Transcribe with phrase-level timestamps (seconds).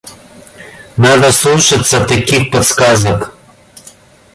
[0.97, 3.37] Надо слушаться таких подсказок.